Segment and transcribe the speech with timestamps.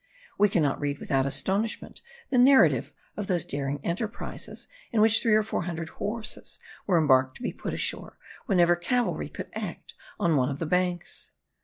[0.39, 2.01] We cannot read without astonishment
[2.31, 7.35] the narrative of those daring enterprises, in which three or four hundred horses were embarked
[7.37, 8.17] to be put ashore
[8.47, 11.33] whenever cavalry could act on one of the banks.